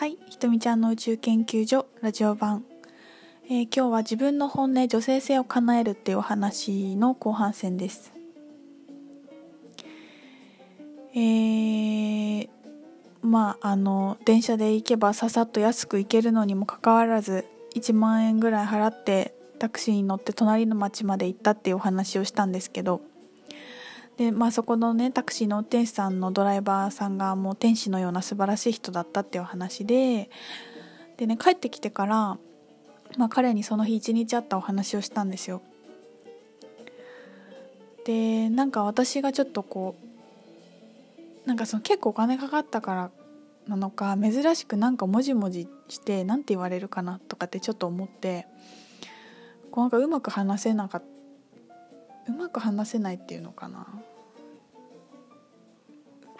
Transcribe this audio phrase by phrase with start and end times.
[0.00, 2.64] はい、ひとみちゃんの宇宙研究所ラジオ版、
[3.44, 8.10] えー今日は自分の本音女性性を叶えるっていうお話の後半戦です。
[11.14, 12.48] えー
[13.20, 17.44] まああの電車で行けばささっと安く行けるのにもかかわらず
[17.76, 23.02] 1万円ぐらい払ってタクシーに乗って隣の町まで行ったっていうお話をしたんですけど
[24.20, 30.28] で、まあ、そこのねタクシーの運転手さんのドライバーさんがもう天使のような素晴らしい人だったっていうお話で
[31.16, 32.36] でね帰ってきてから、
[33.16, 35.62] まあ、彼にその日一日会ったお話をしたんですよ。
[38.04, 39.96] でなんか私がちょっとこ
[41.46, 43.10] うなんかその結構お金かかったから
[43.68, 48.46] なのか珍しくなんかもじもじして何て言われるかなとかってちょっと思って
[49.70, 51.19] こうなんかうまく話せなかった。
[52.28, 53.86] うまく話せないっていうのかな。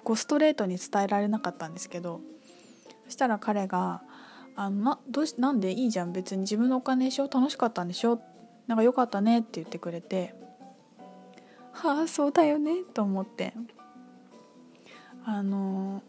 [0.03, 2.23] こうストレートに伝えられなかったんですけど
[3.05, 4.03] そしたら彼が
[4.57, 6.13] 「あのなどうしなんでいいじゃん。
[6.13, 8.21] 別に自分のお金でしょ楽しかったんでしょ。
[8.67, 10.35] なんか良かったね」って言ってくれて
[11.73, 13.55] 「はあそうだよね」と思って。
[15.25, 16.03] あの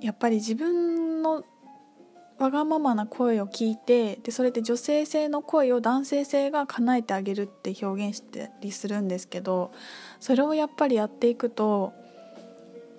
[0.00, 1.44] やっぱり自分の
[2.38, 9.72] わがままな声を聞いてでそれって女性性の声を男性性が叶えてあげるって表現したりするんですけど
[10.20, 11.94] それをやっぱりやっていくと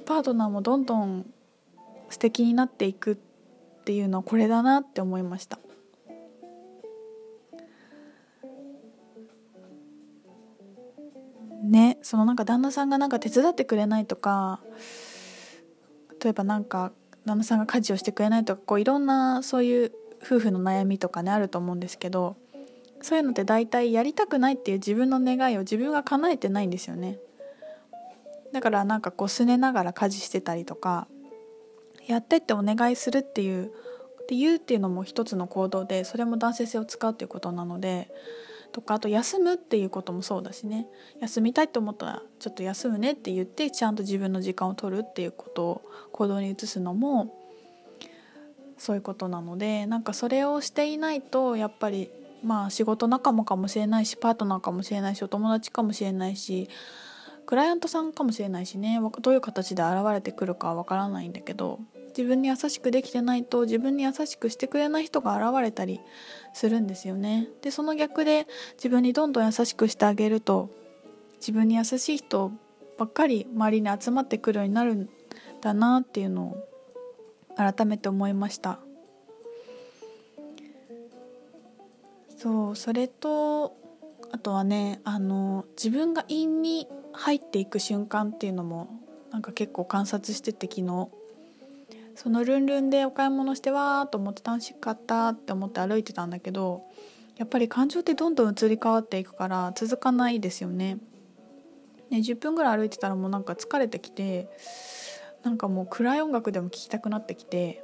[0.05, 1.25] パートナーもどんどん
[2.09, 3.15] 素敵になっていくっ
[3.83, 5.59] ていうのはこれだなって思いました。
[11.63, 14.61] ねそのなんか旦那さんがなんか手伝ってくれないとか
[16.23, 16.93] 例えばなんか
[17.27, 19.91] 旦那さんが家事をしてくれないとかこういろんなそういう
[20.23, 22.37] 夫婦の悩みとかねあると思うんですけど
[23.01, 27.19] そういうのって大体やりたくないっていう自分の願いを自分が叶えてないんですよね。
[28.53, 31.07] だからなんかこうすねながら家事してたりとか
[32.07, 38.09] やってってお願いするっていうって言うっていうのも一つの行動でそれも男性性を使うっていうことなので
[38.77, 40.85] とかあと休むっていうこともそうだしね。
[41.19, 47.33] 休みたいと思ったらちょっと休むねって言ってちゃんと自分の時間を取るっていうことを行動に移すのも
[48.77, 52.11] そういうことなのでなんかそれをしていないとやっぱり
[52.43, 56.69] まあ仕事仲間かもしれないしパートナーかもしれないしお友達かもしれないし
[57.47, 61.79] クライアントさんかもしれないしねどういう形で現れてくるかわからないんだけど
[62.17, 66.01] 自分に優しくできてないと自分に優しくしてくれない人が現れたり
[66.51, 67.47] するんですよね。
[67.61, 70.71] でその逆で自分にどんどん優しくしてあげると
[71.35, 72.51] 自分に優しい人
[72.97, 75.09] ばっかり周りに集まってくるようになるん
[75.61, 76.67] だなっていうのを
[77.55, 78.79] 改めて思いました。
[82.35, 83.75] そうそれと
[84.31, 88.89] あとはねあの自分が陰に入っていく瞬間っていうのも
[89.31, 91.09] なんか結構観察してて昨日
[92.17, 96.81] そのルンルンでお買い物してわーと思って楽しかったって思って歩いてたんだけど
[97.37, 100.97] やっぱり感情ってどんどん移り変わっていくから続かないですよね。
[102.09, 104.49] ね10分ぐらい歩いてたらもうなんか疲れてきて
[105.43, 107.83] なんかもう暗い音楽でも聴きたくなってきて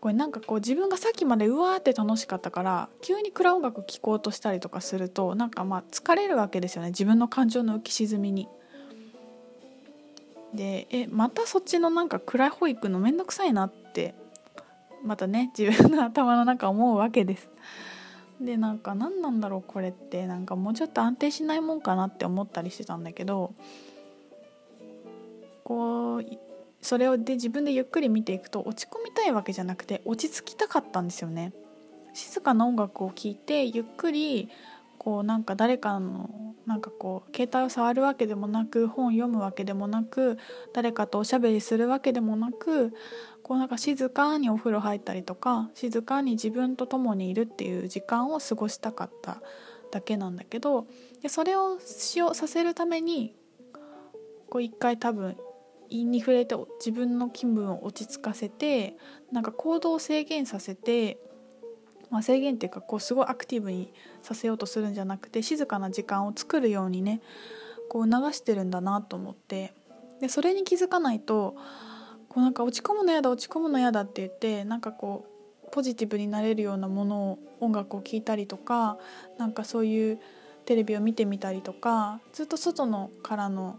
[0.00, 8.48] これなんかこう自分がさっきまでうわーって楽しかったから急に暗い音楽聴こうとしたりとかするとなんかまあ疲れるわけですよね自分の感情の浮き沈みに。
[10.54, 14.14] でえまたそっちのなんか暗い方行くのめんどくさいなって
[15.04, 17.50] またね自分の頭の中思うわけです。
[18.40, 23.52] でなんか何なんだろうこれってなんかもうちょっと安定しないもんかなって思ったりしてたんだけど
[25.64, 26.24] こう
[26.80, 31.52] それをで自分でゆっくり見ていくと落ち込みたいわけじゃなくて落ち着きたかったんですよね。
[32.14, 34.48] 静かな音楽を聴いてゆっくり
[34.98, 36.28] こうなんか誰かの
[36.66, 40.38] なんかこう携帯を触るわけでもなく本を読むわけでもなく
[40.74, 42.92] 誰かとおしゃべりするわけでもなく
[43.42, 49.40] こうなんか静かにお風呂入ったりとか静かに自分と共にいるっていう時間を過ごしたかった
[49.90, 50.86] だけなんだけど
[51.22, 53.34] でそれをしようさせるために
[54.50, 55.38] こう一回多分
[55.88, 58.96] 胃に触れて自分の気分を落ち着かせて
[59.32, 61.18] なんか行動を制限させて
[62.10, 67.20] まあ、制限っていうかこうすごいアクティブにさせようとするんじゃなくて静かな時間を作るようにね
[67.88, 69.74] こう促してるんだなと思って。
[70.20, 71.54] でそれに気づかないと
[72.28, 75.26] こうなんか落ち込むの嫌だ落ち込むの嫌だって言ってなんかこ
[75.64, 78.98] うポジティブになれるようなものを音楽を聴いたりとか
[79.38, 80.18] なんかそういう
[80.64, 83.78] テレビを見てみたりとかずっと外のからの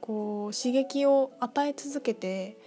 [0.00, 2.58] こう刺激を与え続けて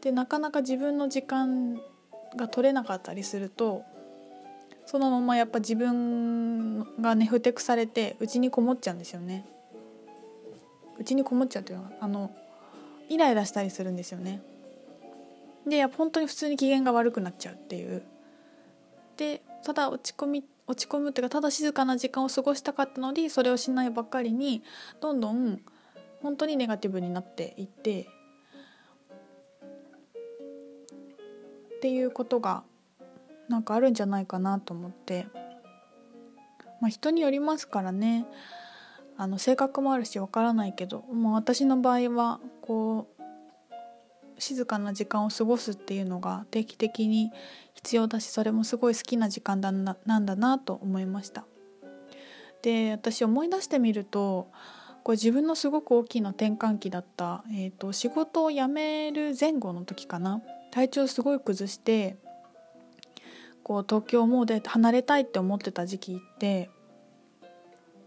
[0.00, 1.80] でなかなか自分の時間
[2.36, 3.82] が取れなかったりすると
[4.86, 9.46] そのままやっぱ自分がねふてくされてうちにこもっちゃうんですよね。
[10.98, 12.30] うちにこもっちゃうというのはあの
[13.08, 14.40] イライラしたりするんですよね
[15.66, 18.02] でやっぱ本当に普通に機嫌が悪くなっちゃうっていう
[19.16, 24.62] でただ落ち込み落ち込むっていうかただ静かな時間を過ごしたかったのにそれをしないばっかりに
[25.00, 25.60] どんどん
[26.22, 28.08] 本当にネガティブになっていって
[31.84, 32.64] っていうことが
[33.50, 35.26] なんかあるんじゃないかなと思って、
[36.80, 38.24] まあ、人によりますからね。
[39.18, 41.02] あの性格もあるしわからないけど。
[41.12, 43.22] もう私の場合はこう
[44.38, 47.32] 静かな時間を過ごすっていうのが定期的に
[47.74, 51.44] 必要だしそれもすごい好きな時間だななんだなと思いました。
[52.62, 54.48] で私思い出してみると
[55.02, 60.40] これ自分のすごく大きな転換期だった、えーと、仕事を辞める前後の時かな。
[60.74, 62.16] 体調すごい崩して
[63.62, 66.68] こう東京もうで離れたいって思ってた時期って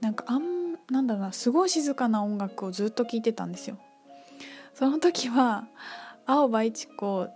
[0.02, 3.80] なんかあんなんだろうなすごい静かな音楽をずっと聴いてたんですよ。
[4.74, 5.66] その時は
[6.25, 7.30] 青葉一子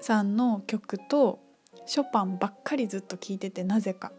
[0.00, 1.40] さんの曲と
[1.84, 4.12] ショパンばっかりずっと聴いててなぜか。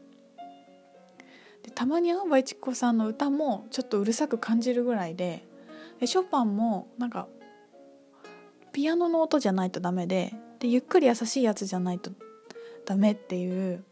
[1.63, 5.47] でたまに青葉一子さんの歌もちょっとうるさく感じるぐらいで
[6.01, 7.29] でショパンもなんか
[8.71, 12.11] ピアノの音じゃないとダメででゆっくり優しいやつじゃないと
[12.85, 13.83] ダメっていう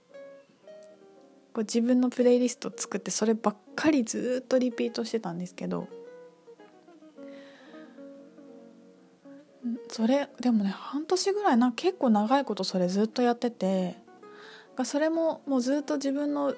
[1.53, 5.87] こう自分のプレイリスト作ってそればっかりずっとリピートしてたんですけど
[9.89, 13.95] それでもね半年ぐらいな結構長いことそれずっとやってて
[14.83, 16.53] それももうずっと自分の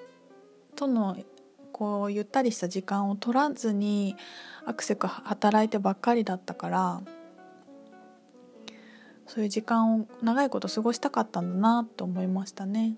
[0.76, 1.18] との
[1.72, 4.16] こうゆったりした時間を取らずに
[4.66, 7.02] アクセク働いてばっかりだったから
[9.30, 12.96] そういう時間を長いこと過ごしたかったんだなと思いましたね。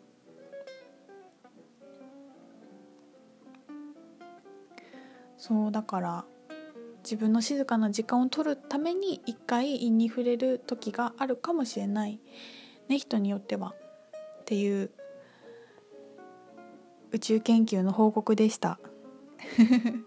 [5.38, 6.24] そうだから
[7.04, 12.22] 自分の静かな時間を取るために一回陰に触れる時があるかもしれない。
[12.88, 13.75] ね人によっては。
[14.42, 14.89] っていう
[17.12, 18.80] 宇宙研究の報告でした。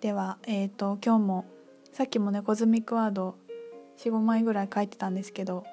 [0.00, 1.46] ではえっ、ー、と今日も
[1.98, 3.34] さっきもねコズミックワード
[3.96, 5.64] 45枚ぐらい書いてたんですけど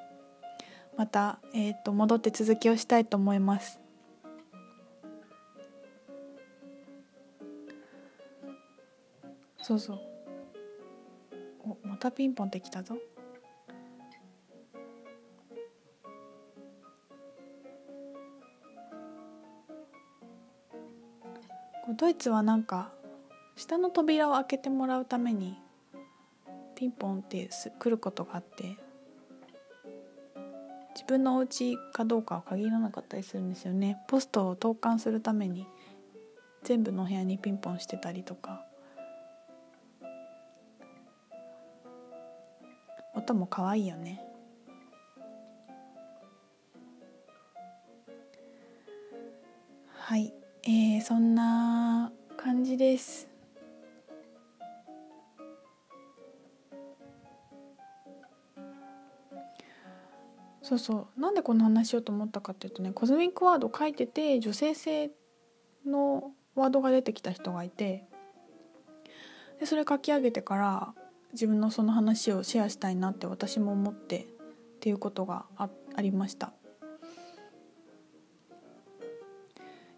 [0.98, 3.80] また、えーと戻って続きをしたいと思います。
[9.62, 10.00] そうそう。
[11.63, 12.98] おまたピンポンってきたぞ。
[21.95, 22.89] ドイツはなんか
[23.56, 25.63] 下の扉を開けてもらうために
[26.85, 27.49] ピンポンって
[27.79, 28.77] 来ることがあって
[30.93, 33.97] 自分のお家かどうかは限らなかったりするんですよね。
[34.07, 35.65] ポストを投函するために
[36.63, 38.63] 全部の部屋にピンポンしてたりとか
[43.15, 44.21] 音も可愛いよね。
[49.97, 50.31] はい。
[50.63, 53.34] えー、そんな感じです。
[60.65, 61.21] そうそう。
[61.21, 65.12] なんでこんな話しようと思ったかっていうとねコズミックワード書いてて女性性
[65.85, 68.06] のワードが出てきた人がいて
[69.59, 70.94] でそれ書き上げてから
[71.33, 74.25] 自分のその話をシェアしたいなって私も思ってっ
[74.80, 76.51] ていうことがあありました。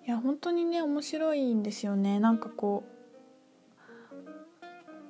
[0.06, 2.20] いや本当にね面白いんですよね。
[2.20, 2.97] なんかこう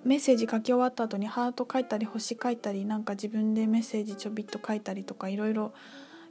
[0.07, 5.73] メッセージ書き終わった後にハート書いたり星書いたりなんか自分でメッセージちょびっと書いたりとかいろいろ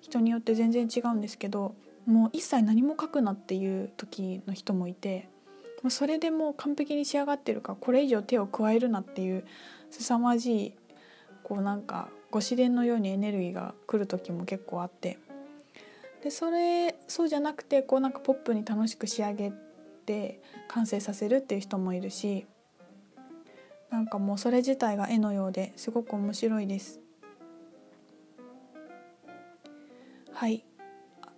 [0.00, 1.74] 人によって全然違うんですけど
[2.06, 5.28] もう一切何も書くなっていう時の人もいて
[5.82, 9.44] もうそれでもう完璧に仕上がってるからこれ以上手を加えるなっていう
[9.90, 10.72] 凄まじい
[11.42, 15.18] こうなんかご自然のようにエネルギーが来る時も結構あって。
[16.22, 19.52] でそれそうじゃなくてこうなんかポップに楽しく仕上げ
[20.06, 22.46] て完成させるっていう人もいるし
[23.90, 27.00] なんかもうそれ自体が絵のようですごく面白いです。
[30.32, 30.64] はい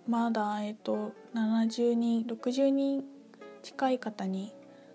[0.09, 3.05] まだえっと70人60人
[3.63, 4.53] 近い方に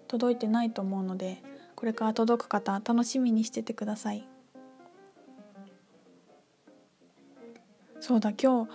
[0.08, 1.42] 届いてないと思うので
[1.74, 4.28] これから届く方楽しみにしててください
[7.98, 8.70] そうだ今日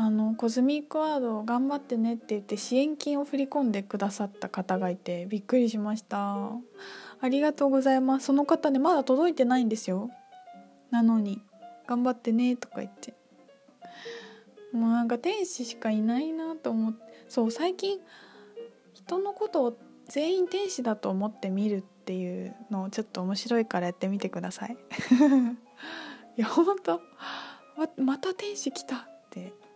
[0.00, 6.36] あのコズミックワード頑張ってねって言って支援金を振り込んでくださった方がいてびっくりしました。
[7.20, 8.26] ありがとうございます。
[8.26, 10.08] その方ねまだ届いてないんですよ。
[10.92, 11.42] なのに
[11.88, 13.14] 頑張ってねとか言って。
[14.72, 17.02] もうなんか天使しかいないなと思って。
[17.28, 17.98] そう最近
[18.94, 19.76] 人のことを
[20.06, 24.76] 全員天使だと思って見るっていうのをちょっと面白いからやってみてください。
[26.38, 27.00] いやほんと
[27.76, 29.00] ままた天使来たっ
[29.30, 29.67] て。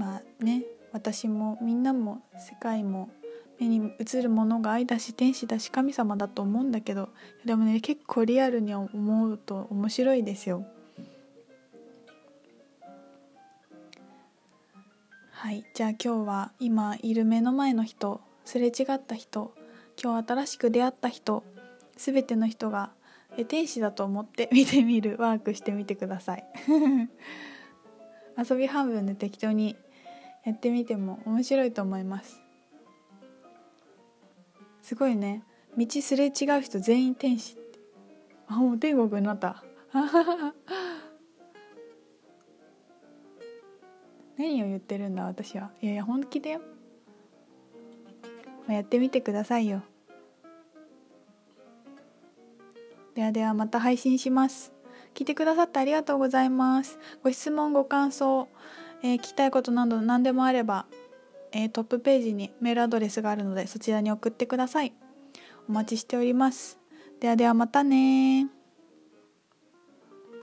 [0.00, 3.10] まあね私もみんなも世界も
[3.58, 7.10] 目に映るものが愛だし天使だし神様だと思うんだけど
[7.44, 10.64] でもね結構リアルに思うと面白いですよ。
[15.32, 19.54] はいじゃあ今日は今いる目の前の人すれ違った人
[20.02, 21.44] 今日新しく出会った人
[21.96, 22.90] 全ての人が
[23.48, 26.44] 天使だと思って 見てみるワークしてみてください
[28.36, 29.76] 遊び半分で適当に
[30.44, 32.40] やってみても面白いと思います。
[34.82, 35.44] すごいね。
[35.76, 37.56] 道すれ違う人全員天使
[38.48, 39.62] あもう天国になった。
[44.36, 45.70] 何を言ってるんだ私は。
[45.80, 46.60] いやいや本気だよ。
[48.68, 49.82] やってみてくださいよ。
[53.14, 54.72] ではではまた配信します。
[55.14, 56.98] 聞いてくださってありがとうございます。
[57.22, 58.48] ご質問ご感想、
[59.02, 60.86] えー、聞きたいことなど何でもあれば
[61.52, 64.92] えー、トップページにメールアドレスがあるのでそちらに送ってください。
[65.68, 66.78] お待ちしております。
[67.20, 68.48] ではではまたね